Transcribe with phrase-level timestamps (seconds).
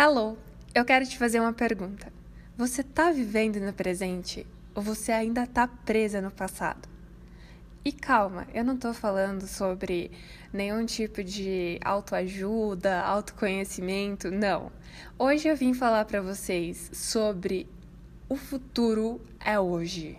[0.00, 0.34] Alô,
[0.74, 2.10] eu quero te fazer uma pergunta.
[2.56, 6.88] Você tá vivendo no presente ou você ainda tá presa no passado?
[7.84, 10.10] E calma, eu não tô falando sobre
[10.50, 14.72] nenhum tipo de autoajuda, autoconhecimento, não.
[15.18, 17.68] Hoje eu vim falar para vocês sobre
[18.26, 20.16] o futuro é hoje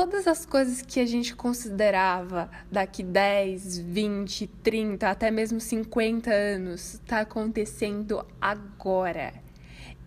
[0.00, 6.94] todas as coisas que a gente considerava daqui 10, 20, 30, até mesmo 50 anos,
[6.94, 9.34] está acontecendo agora.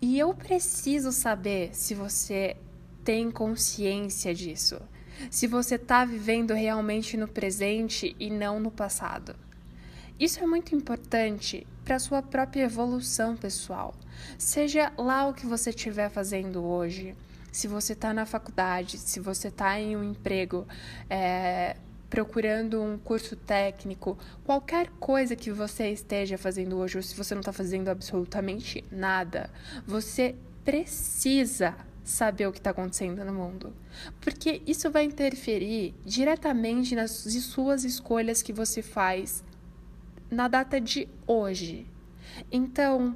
[0.02, 2.56] E eu preciso saber se você
[3.04, 4.80] tem consciência disso.
[5.30, 9.36] Se você está vivendo realmente no presente e não no passado.
[10.18, 13.94] Isso é muito importante para a sua própria evolução pessoal.
[14.36, 17.14] Seja lá o que você estiver fazendo hoje
[17.54, 20.66] se você está na faculdade, se você está em um emprego,
[21.08, 21.76] é,
[22.10, 27.40] procurando um curso técnico, qualquer coisa que você esteja fazendo hoje, ou se você não
[27.40, 29.48] está fazendo absolutamente nada,
[29.86, 33.72] você precisa saber o que está acontecendo no mundo.
[34.20, 39.44] Porque isso vai interferir diretamente nas suas escolhas que você faz
[40.28, 41.86] na data de hoje.
[42.50, 43.14] Então,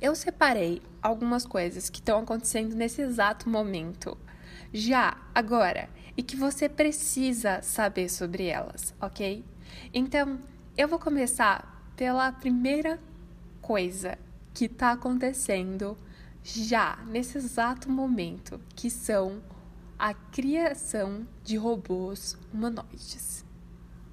[0.00, 4.16] eu separei algumas coisas que estão acontecendo nesse exato momento,
[4.72, 9.44] já agora, e que você precisa saber sobre elas, ok?
[9.92, 10.38] Então,
[10.76, 13.00] eu vou começar pela primeira
[13.60, 14.18] coisa
[14.54, 15.96] que está acontecendo
[16.42, 19.42] já nesse exato momento, que são
[19.98, 23.44] a criação de robôs humanoides.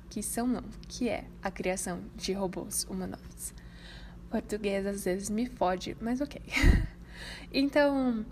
[0.10, 3.54] Que são não, que é a criação de robôs humanoides.
[4.36, 6.42] Português às vezes me fode, mas ok.
[7.50, 8.26] então,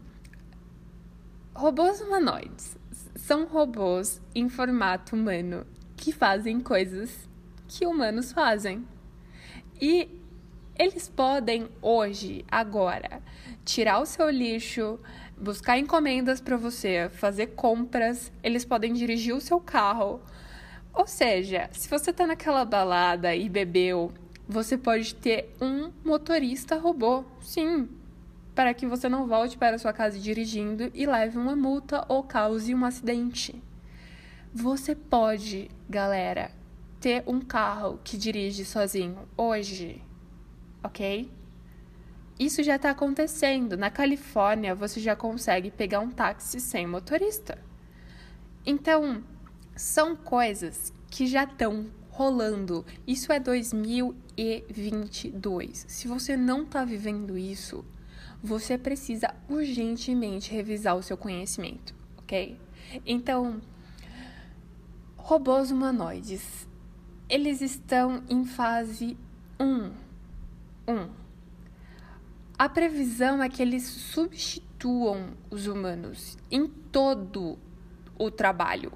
[1.56, 2.78] robôs humanoides
[3.16, 5.66] são robôs em formato humano
[5.96, 7.30] que fazem coisas
[7.70, 8.86] que humanos fazem.
[9.80, 10.10] E
[10.78, 13.24] eles podem hoje, agora,
[13.64, 15.00] tirar o seu lixo,
[15.38, 20.22] buscar encomendas para você, fazer compras, eles podem dirigir o seu carro.
[20.94, 24.12] Ou seja, se você está naquela balada e bebeu
[24.48, 27.88] você pode ter um motorista robô, sim,
[28.54, 32.74] para que você não volte para sua casa dirigindo e leve uma multa ou cause
[32.74, 33.62] um acidente.
[34.54, 36.52] Você pode, galera,
[37.00, 40.02] ter um carro que dirige sozinho hoje,
[40.84, 41.32] ok?
[42.40, 43.78] Isso já está acontecendo.
[43.78, 47.58] Na Califórnia, você já consegue pegar um táxi sem motorista.
[48.66, 49.24] Então,
[49.76, 52.86] são coisas que já estão rolando.
[53.08, 55.86] Isso é 2022.
[55.88, 57.84] Se você não está vivendo isso,
[58.42, 62.62] você precisa urgentemente revisar o seu conhecimento, ok?
[63.04, 63.60] Então,
[65.18, 66.68] robôs humanoides,
[67.28, 69.18] eles estão em fase
[69.60, 69.92] 1.
[70.88, 71.10] 1.
[72.60, 77.58] A previsão é que eles substituam os humanos em todo
[78.20, 78.94] o trabalho.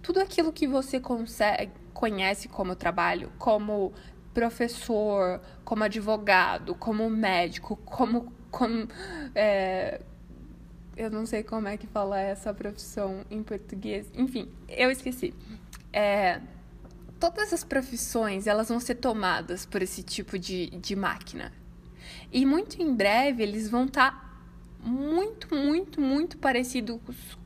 [0.00, 3.92] Tudo aquilo que você consegue, conhece como trabalho, como
[4.32, 8.32] professor, como advogado, como médico, como.
[8.50, 8.88] como
[9.34, 10.00] é,
[10.96, 14.10] eu não sei como é que fala essa profissão em português.
[14.14, 15.34] Enfim, eu esqueci.
[15.92, 16.40] É,
[17.18, 21.52] todas as profissões elas vão ser tomadas por esse tipo de, de máquina.
[22.30, 24.32] E muito em breve eles vão estar tá
[24.82, 26.98] muito, muito, muito parecidos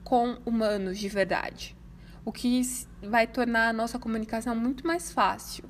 [0.03, 1.77] com humanos de verdade
[2.27, 2.61] o que
[3.01, 5.65] vai tornar a nossa comunicação muito mais fácil.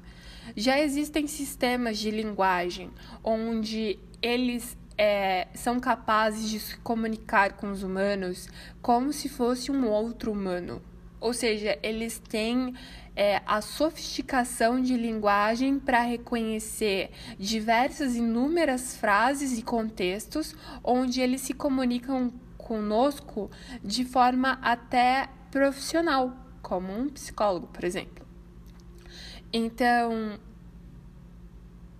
[0.56, 2.91] Já existem sistemas de linguagem
[3.22, 8.49] onde eles é, são capazes de se comunicar com os humanos
[8.81, 10.81] como se fosse um outro humano.
[11.21, 12.75] Ou seja, eles têm
[13.15, 21.53] é, a sofisticação de linguagem para reconhecer diversas inúmeras frases e contextos onde eles se
[21.53, 23.50] comunicam conosco
[23.84, 28.27] de forma até profissional como um psicólogo, por exemplo.
[29.53, 30.37] Então,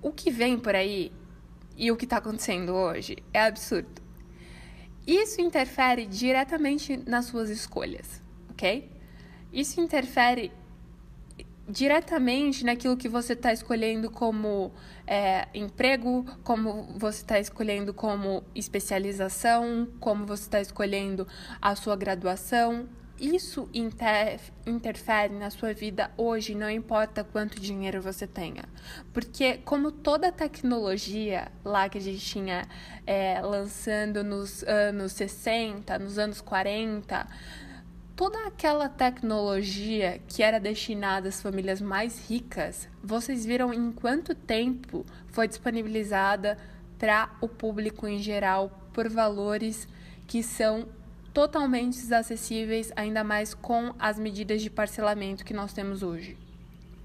[0.03, 1.13] o que vem por aí
[1.77, 4.03] e o que está acontecendo hoje é absurdo.
[5.07, 8.21] Isso interfere diretamente nas suas escolhas,
[8.51, 8.91] ok?
[9.53, 10.51] Isso interfere
[11.69, 14.73] diretamente naquilo que você está escolhendo como
[15.07, 21.25] é, emprego, como você está escolhendo como especialização, como você está escolhendo
[21.63, 22.89] a sua graduação
[23.21, 28.65] isso inter, interfere na sua vida hoje, não importa quanto dinheiro você tenha.
[29.13, 32.67] Porque, como toda tecnologia lá que a gente tinha
[33.07, 37.27] é, lançando nos anos 60, nos anos 40,
[38.15, 45.05] toda aquela tecnologia que era destinada às famílias mais ricas, vocês viram em quanto tempo
[45.29, 46.59] foi disponibilizada
[46.99, 49.87] para o público em geral por valores
[50.27, 50.89] que são
[51.37, 56.35] totalmente acessíveis, ainda mais com as medidas de parcelamento que nós temos hoje.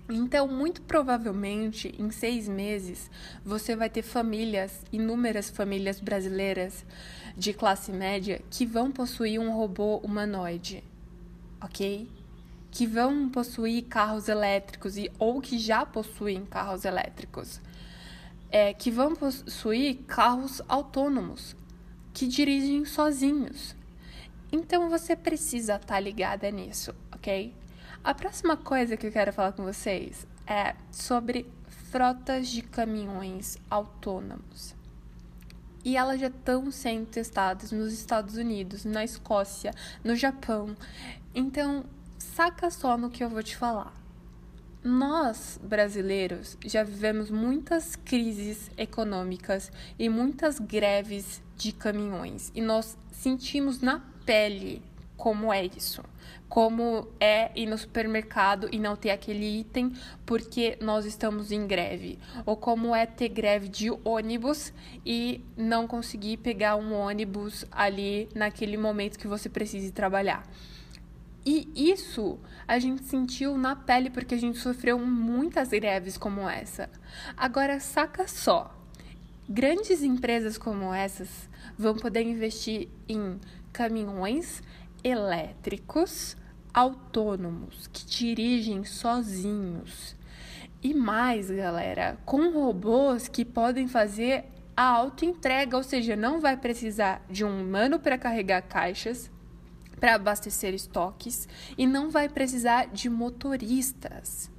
[0.09, 3.11] Então, muito provavelmente, em seis meses,
[3.43, 6.85] você vai ter famílias, inúmeras famílias brasileiras
[7.35, 10.81] de classe média, que vão possuir um robô humanoide,
[11.61, 12.07] ok?
[12.71, 17.59] Que vão possuir carros elétricos e ou que já possuem carros elétricos,
[18.49, 21.53] é, que vão possuir carros autônomos,
[22.13, 23.80] que dirigem sozinhos.
[24.51, 27.53] Então, você precisa estar tá ligada nisso, ok?
[28.03, 31.45] A próxima coisa que eu quero falar com vocês é sobre
[31.91, 34.75] frotas de caminhões autônomos.
[35.83, 40.75] E elas já estão sendo testadas nos Estados Unidos, na Escócia, no Japão.
[41.33, 41.85] Então,
[42.17, 43.93] saca só no que eu vou te falar.
[44.83, 53.79] Nós, brasileiros, já vivemos muitas crises econômicas e muitas greves de caminhões e nós sentimos
[53.79, 54.81] na pele
[55.17, 56.01] como é isso.
[56.47, 59.91] Como é ir no supermercado e não ter aquele item
[60.25, 62.17] porque nós estamos em greve.
[62.45, 64.71] Ou como é ter greve de ônibus
[65.05, 70.43] e não conseguir pegar um ônibus ali naquele momento que você precisa trabalhar.
[71.45, 76.89] E isso a gente sentiu na pele porque a gente sofreu muitas greves como essa.
[77.35, 78.73] Agora, saca só:
[79.49, 83.39] grandes empresas como essas vão poder investir em
[83.71, 84.61] caminhões
[85.03, 86.35] elétricos
[86.73, 90.15] autônomos que dirigem sozinhos.
[90.81, 94.45] E mais, galera, com robôs que podem fazer
[94.75, 99.29] a autoentrega, ou seja, não vai precisar de um humano para carregar caixas,
[99.99, 101.47] para abastecer estoques
[101.77, 104.49] e não vai precisar de motoristas.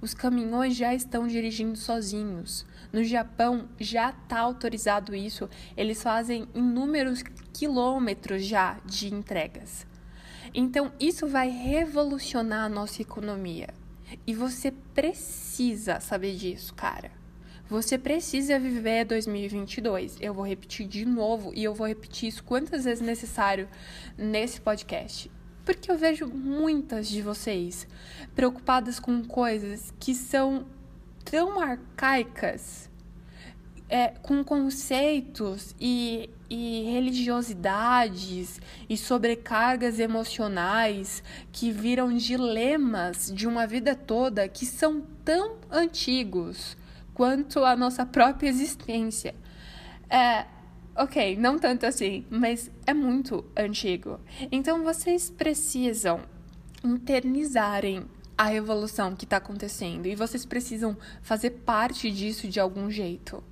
[0.00, 2.64] Os caminhões já estão dirigindo sozinhos.
[2.92, 5.48] No Japão já está autorizado isso.
[5.76, 9.86] Eles fazem inúmeros quilômetros já de entregas.
[10.54, 13.68] Então, isso vai revolucionar a nossa economia.
[14.26, 17.12] E você precisa saber disso, cara.
[17.68, 20.16] Você precisa viver 2022.
[20.20, 23.68] Eu vou repetir de novo e eu vou repetir isso quantas vezes necessário
[24.18, 25.30] nesse podcast.
[25.70, 27.86] Porque eu vejo muitas de vocês
[28.34, 30.66] preocupadas com coisas que são
[31.24, 32.90] tão arcaicas,
[33.88, 41.22] é, com conceitos e, e religiosidades e sobrecargas emocionais
[41.52, 46.76] que viram dilemas de uma vida toda que são tão antigos
[47.14, 49.36] quanto a nossa própria existência.
[50.10, 50.46] É,
[50.96, 54.20] ok, não tanto assim, mas é muito antigo.
[54.50, 56.20] Então vocês precisam
[56.84, 58.04] internizarem
[58.36, 63.42] a revolução que está acontecendo e vocês precisam fazer parte disso de algum jeito.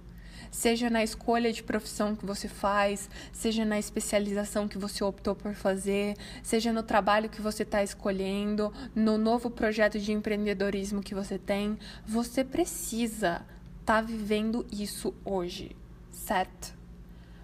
[0.51, 5.53] Seja na escolha de profissão que você faz, seja na especialização que você optou por
[5.55, 11.39] fazer, seja no trabalho que você está escolhendo, no novo projeto de empreendedorismo que você
[11.39, 13.45] tem, você precisa
[13.89, 15.75] está vivendo isso hoje,
[16.13, 16.78] certo?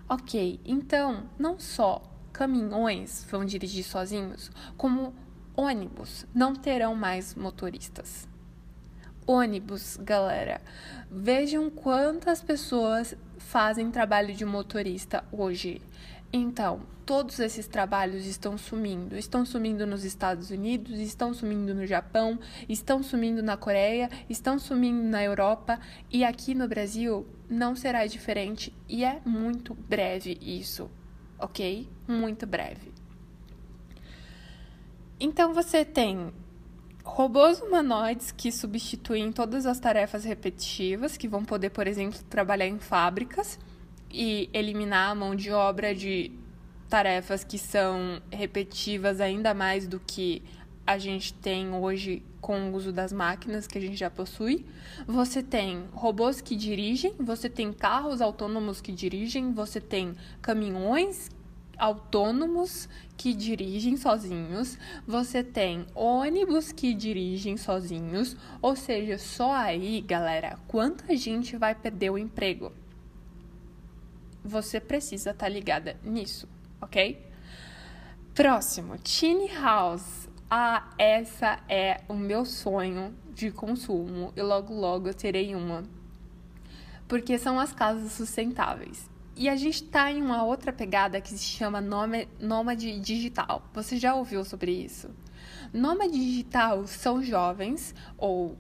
[0.07, 5.15] Ok, então não só caminhões vão dirigir sozinhos, como
[5.57, 8.29] ônibus não terão mais motoristas.
[9.27, 10.61] Ônibus, galera,
[11.11, 15.81] vejam quantas pessoas fazem trabalho de motorista hoje.
[16.31, 19.17] Então, todos esses trabalhos estão sumindo.
[19.17, 22.39] Estão sumindo nos Estados Unidos, estão sumindo no Japão,
[22.69, 25.79] estão sumindo na Coreia, estão sumindo na Europa
[26.11, 30.91] e aqui no Brasil não será diferente e é muito breve isso,
[31.39, 31.89] ok?
[32.07, 32.93] Muito breve.
[35.19, 36.33] Então você tem
[37.05, 42.79] robôs humanoides que substituem todas as tarefas repetitivas, que vão poder, por exemplo, trabalhar em
[42.79, 43.59] fábricas
[44.11, 46.33] e eliminar a mão de obra de
[46.89, 50.43] tarefas que são repetitivas ainda mais do que
[50.87, 54.67] a gente tem hoje com o uso das máquinas que a gente já possui.
[55.07, 61.31] Você tem robôs que dirigem, você tem carros autônomos que dirigem, você tem caminhões
[61.77, 70.57] autônomos que dirigem sozinhos, você tem ônibus que dirigem sozinhos, ou seja, só aí, galera,
[70.69, 72.73] quanta gente vai perder o emprego?
[74.45, 76.47] você precisa estar tá ligada nisso,
[76.81, 77.19] ok?
[78.35, 80.29] Próximo, Tiny House.
[80.51, 85.85] Ah, essa é o meu sonho de consumo e logo logo eu terei uma.
[87.09, 89.09] Porque são as casas sustentáveis.
[89.37, 91.81] E a gente tá em uma outra pegada que se chama
[92.41, 93.69] nômade digital.
[93.75, 95.11] Você já ouviu sobre isso?
[95.73, 98.57] Nômade digital são jovens ou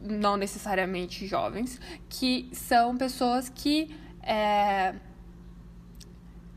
[0.00, 4.94] não necessariamente jovens, que são pessoas que é,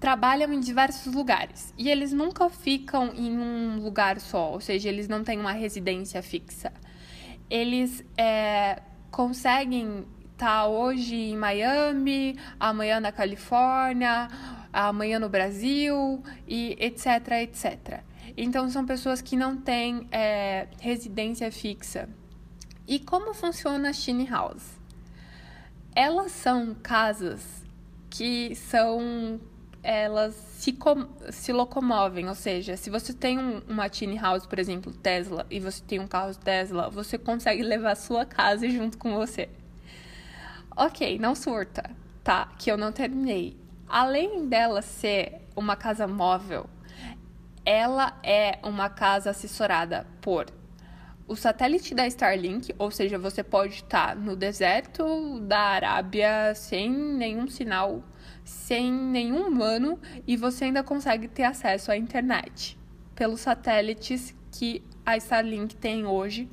[0.01, 5.07] trabalham em diversos lugares e eles nunca ficam em um lugar só, ou seja, eles
[5.07, 6.73] não têm uma residência fixa.
[7.47, 8.81] Eles é,
[9.11, 14.27] conseguem estar hoje em Miami, amanhã na Califórnia,
[14.73, 18.01] amanhã no Brasil e etc, etc.
[18.35, 22.09] Então são pessoas que não têm é, residência fixa.
[22.87, 24.79] E como funciona a Tiny House?
[25.95, 27.63] Elas são casas
[28.09, 29.39] que são
[29.83, 30.77] elas se,
[31.31, 35.59] se locomovem, ou seja, se você tem um, uma tiny house, por exemplo, Tesla, e
[35.59, 39.49] você tem um carro Tesla, você consegue levar a sua casa junto com você.
[40.75, 41.89] Ok, não surta,
[42.23, 42.49] tá?
[42.57, 43.57] Que eu não terminei.
[43.87, 46.69] Além dela ser uma casa móvel,
[47.65, 50.47] ela é uma casa assessorada por
[51.27, 57.47] o satélite da Starlink, ou seja, você pode estar no deserto da Arábia sem nenhum
[57.47, 58.03] sinal
[58.51, 62.77] sem nenhum humano e você ainda consegue ter acesso à internet.
[63.15, 66.49] Pelos satélites que a Starlink tem hoje,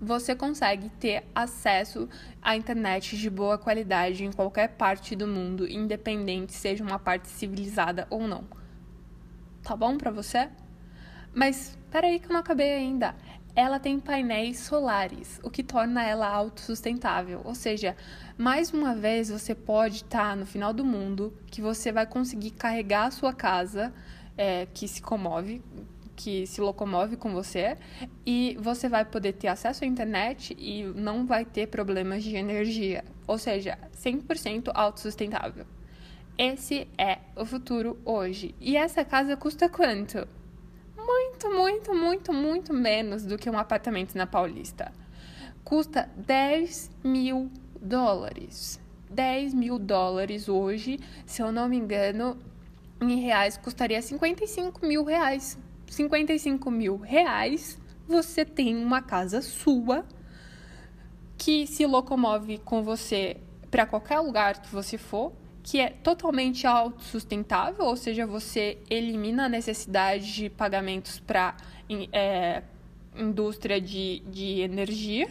[0.00, 2.08] você consegue ter acesso
[2.42, 8.06] à internet de boa qualidade em qualquer parte do mundo, independente seja uma parte civilizada
[8.10, 8.44] ou não.
[9.62, 10.48] Tá bom para você?
[11.34, 13.14] Mas peraí que eu não acabei ainda
[13.58, 17.40] ela tem painéis solares, o que torna ela autossustentável.
[17.44, 17.96] Ou seja,
[18.36, 23.06] mais uma vez você pode estar no final do mundo, que você vai conseguir carregar
[23.06, 23.92] a sua casa,
[24.36, 25.60] é, que se comove,
[26.14, 27.76] que se locomove com você,
[28.24, 33.04] e você vai poder ter acesso à internet e não vai ter problemas de energia.
[33.26, 35.66] Ou seja, 100% autossustentável.
[36.38, 38.54] Esse é o futuro hoje.
[38.60, 40.37] E essa casa custa quanto?
[41.46, 44.90] Muito, muito, muito, muito menos do que um apartamento na Paulista.
[45.62, 48.80] Custa 10 mil dólares.
[49.10, 52.38] 10 mil dólares hoje, se eu não me engano,
[53.00, 55.58] em reais custaria 55 mil reais.
[55.86, 60.04] 55 mil reais, você tem uma casa sua
[61.36, 63.36] que se locomove com você
[63.70, 65.32] para qualquer lugar que você for
[65.68, 71.54] que é totalmente autossustentável, ou seja, você elimina a necessidade de pagamentos para
[72.10, 72.62] é,
[73.14, 75.28] indústria de, de energia,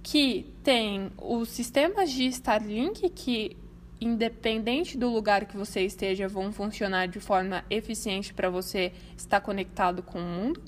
[0.00, 3.56] que tem os sistemas de Starlink que
[4.00, 10.04] independente do lugar que você esteja, vão funcionar de forma eficiente para você estar conectado
[10.04, 10.62] com o mundo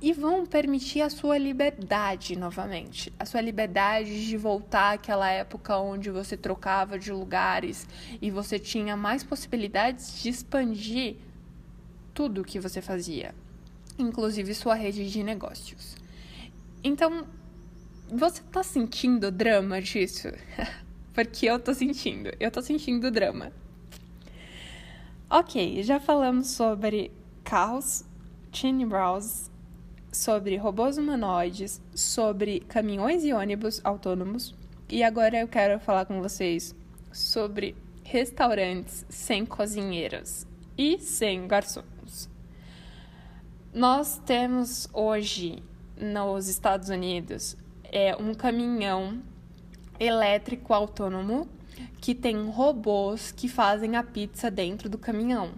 [0.00, 3.12] e vão permitir a sua liberdade novamente.
[3.18, 7.86] A sua liberdade de voltar àquela época onde você trocava de lugares
[8.20, 11.16] e você tinha mais possibilidades de expandir
[12.12, 13.34] tudo o que você fazia,
[13.98, 15.96] inclusive sua rede de negócios.
[16.84, 17.26] Então,
[18.08, 20.28] você tá sentindo drama disso?
[21.12, 23.50] Porque eu tô sentindo, eu tô sentindo drama.
[25.28, 27.10] Ok, já falamos sobre
[27.42, 28.04] carros,
[28.52, 29.55] Chin Browse
[30.16, 34.54] sobre robôs humanoides, sobre caminhões e ônibus autônomos.
[34.88, 36.74] E agora eu quero falar com vocês
[37.12, 40.46] sobre restaurantes sem cozinheiras
[40.76, 42.28] e sem garçons.
[43.72, 45.62] Nós temos hoje
[45.96, 49.22] nos Estados Unidos é um caminhão
[49.98, 51.48] elétrico autônomo
[52.00, 55.52] que tem robôs que fazem a pizza dentro do caminhão.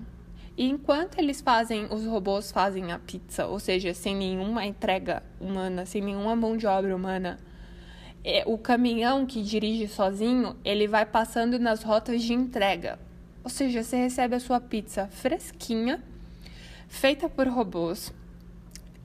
[0.58, 5.86] E enquanto eles fazem, os robôs fazem a pizza, ou seja, sem nenhuma entrega humana,
[5.86, 7.38] sem nenhuma mão de obra humana,
[8.24, 12.98] é, o caminhão que dirige sozinho, ele vai passando nas rotas de entrega.
[13.44, 16.02] Ou seja, você recebe a sua pizza fresquinha,
[16.88, 18.12] feita por robôs.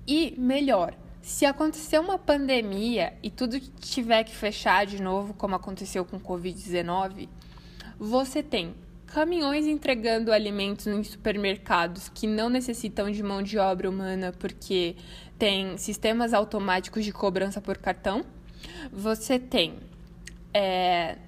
[0.08, 6.04] E melhor, se acontecer uma pandemia e tudo tiver que fechar de novo, como aconteceu
[6.04, 7.30] com o Covid-19,
[8.00, 8.74] você tem
[9.14, 14.96] caminhões entregando alimentos em supermercados que não necessitam de mão de obra humana porque
[15.38, 18.26] tem sistemas automáticos de cobrança por cartão.
[18.92, 19.76] Você tem
[20.52, 21.20] é,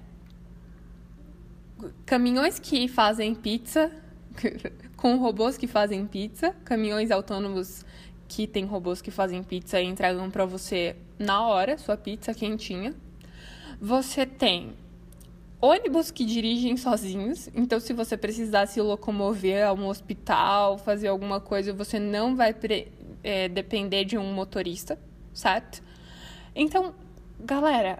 [2.04, 3.92] caminhões que fazem pizza
[4.96, 7.84] com robôs que fazem pizza, caminhões autônomos
[8.26, 12.92] que tem robôs que fazem pizza e entregam para você na hora sua pizza quentinha.
[13.80, 14.74] Você tem
[15.60, 17.48] ônibus que dirigem sozinhos.
[17.54, 22.54] Então, se você precisar se locomover a um hospital, fazer alguma coisa, você não vai
[23.22, 24.98] é, depender de um motorista,
[25.32, 25.82] certo?
[26.54, 26.94] Então,
[27.40, 27.98] galera,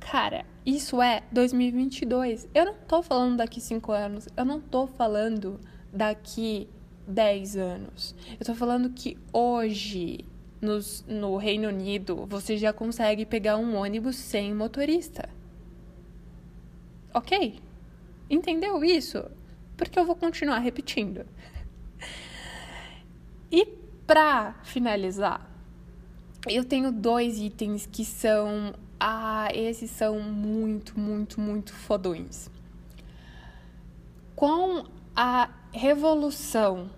[0.00, 2.48] cara, isso é 2022.
[2.54, 4.28] Eu não tô falando daqui 5 anos.
[4.36, 5.60] Eu não tô falando
[5.92, 6.68] daqui
[7.06, 8.14] 10 anos.
[8.38, 10.24] Eu tô falando que hoje.
[11.08, 15.28] No Reino Unido, você já consegue pegar um ônibus sem motorista
[17.14, 17.60] ok,
[18.32, 19.22] Entendeu isso?
[19.76, 21.26] Porque eu vou continuar repetindo.
[23.50, 23.66] E
[24.06, 25.46] para finalizar,
[26.48, 28.72] eu tenho dois itens que são.
[28.98, 32.48] Ah, esses são muito, muito, muito fodões.
[34.34, 36.88] Com a revolução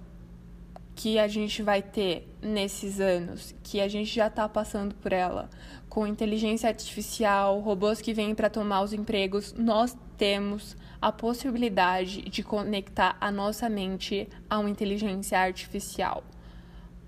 [0.94, 5.50] que a gente vai ter nesses anos, que a gente já está passando por ela,
[5.88, 12.42] com inteligência artificial, robôs que vêm para tomar os empregos, nós temos a possibilidade de
[12.42, 16.24] conectar a nossa mente a uma inteligência artificial.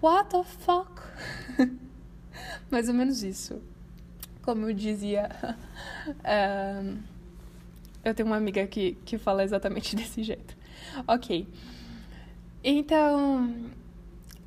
[0.03, 1.03] What the fuck?
[2.71, 3.63] Mais ou menos isso.
[4.43, 5.31] Como eu dizia,
[6.85, 6.99] um,
[8.05, 10.57] eu tenho uma amiga que, que fala exatamente desse jeito.
[11.09, 11.49] Ok.
[12.63, 13.71] Então,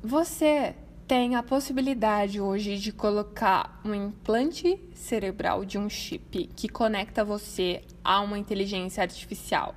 [0.02, 0.74] você
[1.10, 7.82] tem a possibilidade hoje de colocar um implante cerebral de um chip que conecta você
[8.04, 9.74] a uma inteligência artificial.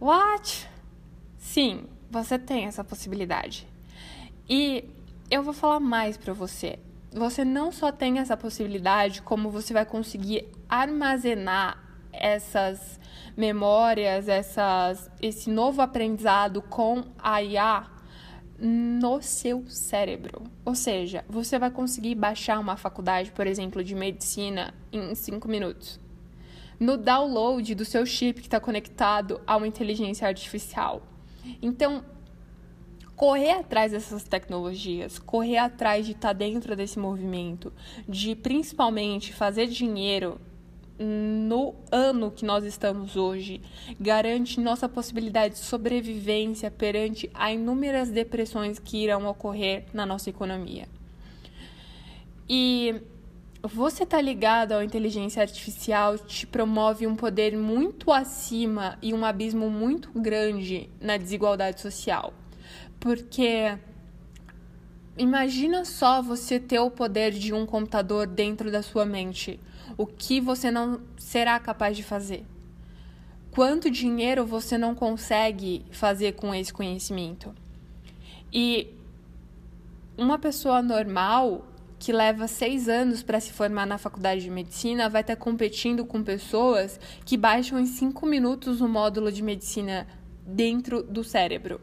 [0.00, 0.68] What?
[1.38, 3.68] Sim, você tem essa possibilidade.
[4.50, 4.84] E
[5.30, 6.80] eu vou falar mais para você.
[7.12, 11.78] Você não só tem essa possibilidade, como você vai conseguir armazenar
[12.12, 12.98] essas
[13.36, 17.93] memórias, essas, esse novo aprendizado com a IA
[18.58, 20.44] no seu cérebro.
[20.64, 26.00] Ou seja, você vai conseguir baixar uma faculdade, por exemplo, de medicina em 5 minutos.
[26.78, 31.02] No download do seu chip que está conectado a uma inteligência artificial.
[31.62, 32.04] Então,
[33.14, 37.72] correr atrás dessas tecnologias, correr atrás de estar tá dentro desse movimento,
[38.08, 40.40] de principalmente fazer dinheiro
[40.98, 43.60] no ano que nós estamos hoje,
[43.98, 50.88] garante nossa possibilidade de sobrevivência perante a inúmeras depressões que irão ocorrer na nossa economia.
[52.48, 53.02] E
[53.62, 59.70] você tá ligado à inteligência artificial te promove um poder muito acima e um abismo
[59.70, 62.34] muito grande na desigualdade social.
[63.00, 63.76] Porque
[65.16, 69.60] imagina só você ter o poder de um computador dentro da sua mente
[69.96, 72.44] o que você não será capaz de fazer?
[73.50, 77.54] Quanto dinheiro você não consegue fazer com esse conhecimento?
[78.52, 78.88] E
[80.16, 81.64] uma pessoa normal
[81.98, 86.22] que leva seis anos para se formar na faculdade de medicina vai estar competindo com
[86.22, 90.06] pessoas que baixam em cinco minutos o módulo de medicina
[90.44, 91.80] dentro do cérebro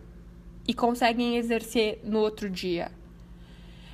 [0.68, 2.92] e conseguem exercer no outro dia.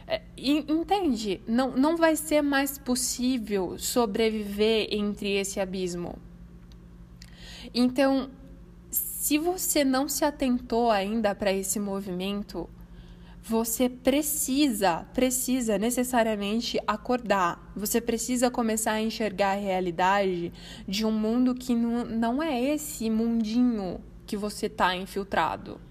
[0.07, 1.41] É, entende?
[1.45, 6.17] Não, não vai ser mais possível sobreviver entre esse abismo.
[7.73, 8.29] Então,
[8.89, 12.69] se você não se atentou ainda para esse movimento,
[13.43, 17.71] você precisa, precisa necessariamente acordar.
[17.75, 20.53] Você precisa começar a enxergar a realidade
[20.87, 25.81] de um mundo que não, não é esse mundinho que você está infiltrado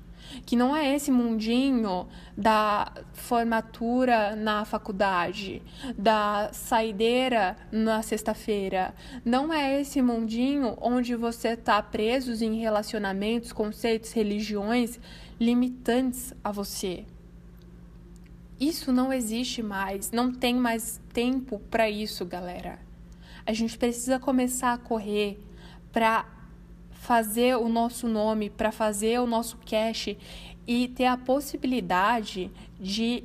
[0.45, 5.63] que não é esse mundinho da formatura na faculdade,
[5.97, 8.95] da saideira na sexta-feira.
[9.25, 14.99] Não é esse mundinho onde você está preso em relacionamentos, conceitos, religiões
[15.39, 17.05] limitantes a você.
[18.59, 22.79] Isso não existe mais, não tem mais tempo para isso, galera.
[23.45, 25.39] A gente precisa começar a correr
[25.93, 26.25] para
[27.01, 30.17] fazer o nosso nome, para fazer o nosso cash
[30.67, 33.25] e ter a possibilidade de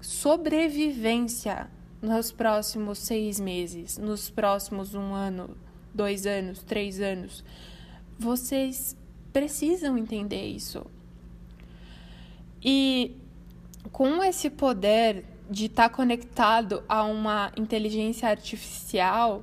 [0.00, 1.68] sobrevivência
[2.00, 5.56] nos próximos seis meses, nos próximos um ano,
[5.92, 7.44] dois anos, três anos.
[8.18, 8.96] Vocês
[9.32, 10.86] precisam entender isso.
[12.62, 13.16] E
[13.90, 19.42] com esse poder de estar tá conectado a uma inteligência artificial,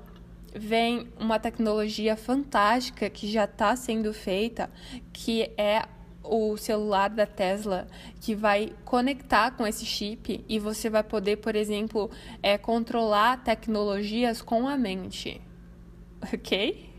[0.55, 4.69] vem uma tecnologia fantástica que já está sendo feita,
[5.11, 5.83] que é
[6.23, 7.87] o celular da Tesla
[8.19, 12.09] que vai conectar com esse chip e você vai poder, por exemplo,
[12.41, 15.41] é, controlar tecnologias com a mente.
[16.33, 16.89] Ok?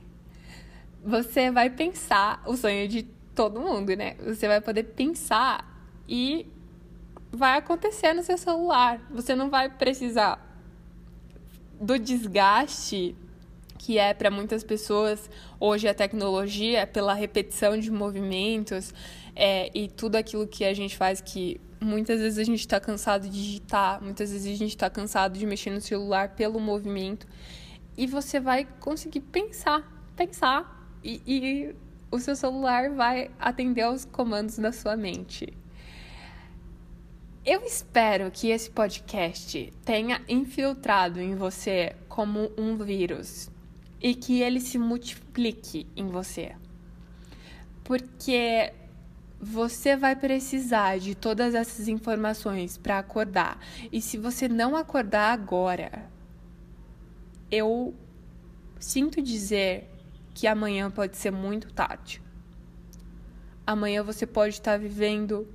[1.04, 3.02] Você vai pensar o sonho de
[3.34, 4.14] todo mundo, né?
[4.24, 5.66] Você vai poder pensar
[6.08, 6.46] e
[7.32, 9.00] vai acontecer no seu celular.
[9.10, 10.42] Você não vai precisar
[11.80, 13.16] do desgaste
[13.76, 18.92] que é para muitas pessoas hoje a tecnologia pela repetição de movimentos
[19.34, 23.28] é, e tudo aquilo que a gente faz que muitas vezes a gente está cansado
[23.28, 27.26] de digitar, muitas vezes a gente está cansado de mexer no celular pelo movimento
[27.96, 29.82] e você vai conseguir pensar,
[30.16, 31.74] pensar e, e
[32.10, 35.52] o seu celular vai atender aos comandos da sua mente.
[37.44, 43.48] Eu espero que esse podcast tenha infiltrado em você como um vírus
[44.00, 46.54] e que ele se multiplique em você.
[47.82, 48.72] Porque
[49.40, 53.58] você vai precisar de todas essas informações para acordar.
[53.92, 56.10] E se você não acordar agora,
[57.50, 57.94] eu
[58.78, 59.90] sinto dizer
[60.34, 62.22] que amanhã pode ser muito tarde.
[63.66, 65.46] Amanhã você pode estar vivendo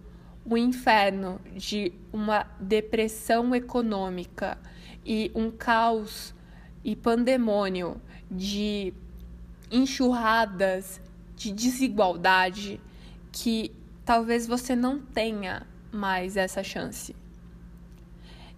[0.46, 4.58] o inferno de uma depressão econômica
[5.06, 6.34] e um caos
[6.84, 8.94] e pandemônio de
[9.70, 11.02] enxurradas
[11.36, 12.80] de desigualdade
[13.32, 13.72] que
[14.06, 17.16] talvez você não tenha mais essa chance.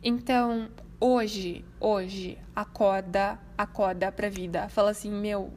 [0.04, 4.68] Então, hoje, hoje, acorda, acorda pra vida.
[4.70, 5.52] Fala assim, meu,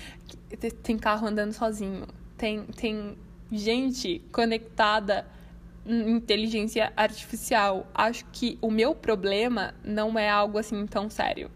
[0.82, 2.06] tem carro andando sozinho,
[2.36, 3.16] tem, tem
[3.52, 5.26] gente conectada
[5.86, 7.86] inteligência artificial.
[7.94, 11.50] Acho que o meu problema não é algo assim tão sério.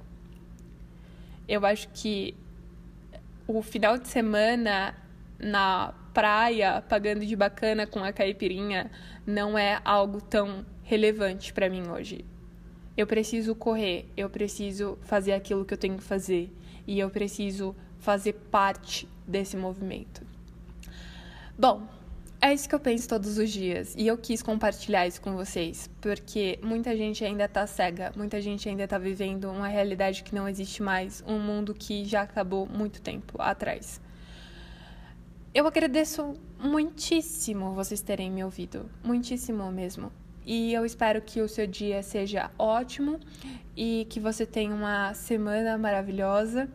[1.51, 2.33] Eu acho que
[3.45, 4.95] o final de semana
[5.37, 8.89] na praia, pagando de bacana com a caipirinha,
[9.27, 12.25] não é algo tão relevante para mim hoje.
[12.97, 16.53] Eu preciso correr, eu preciso fazer aquilo que eu tenho que fazer
[16.87, 20.25] e eu preciso fazer parte desse movimento.
[21.59, 21.83] Bom,
[22.43, 25.91] é isso que eu penso todos os dias e eu quis compartilhar isso com vocês,
[26.01, 30.49] porque muita gente ainda tá cega, muita gente ainda tá vivendo uma realidade que não
[30.49, 34.01] existe mais, um mundo que já acabou muito tempo atrás.
[35.53, 40.11] Eu agradeço muitíssimo vocês terem me ouvido, muitíssimo mesmo.
[40.47, 43.21] E eu espero que o seu dia seja ótimo
[43.77, 46.69] e que você tenha uma semana maravilhosa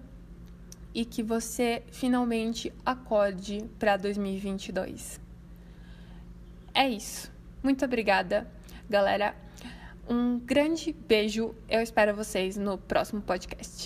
[0.93, 5.24] e que você finalmente acorde para 2022.
[6.75, 7.31] É isso.
[7.63, 8.45] Muito obrigada,
[8.89, 9.33] galera.
[10.09, 11.55] Um grande beijo.
[11.69, 13.83] Eu espero vocês no próximo podcast.